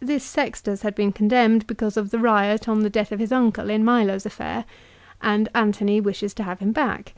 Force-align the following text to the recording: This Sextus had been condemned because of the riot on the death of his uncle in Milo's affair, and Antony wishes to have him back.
This 0.00 0.22
Sextus 0.22 0.82
had 0.82 0.94
been 0.94 1.10
condemned 1.10 1.66
because 1.66 1.96
of 1.96 2.10
the 2.10 2.18
riot 2.18 2.68
on 2.68 2.80
the 2.80 2.90
death 2.90 3.12
of 3.12 3.18
his 3.18 3.32
uncle 3.32 3.70
in 3.70 3.82
Milo's 3.82 4.26
affair, 4.26 4.66
and 5.22 5.48
Antony 5.54 6.02
wishes 6.02 6.34
to 6.34 6.42
have 6.42 6.58
him 6.58 6.72
back. 6.72 7.14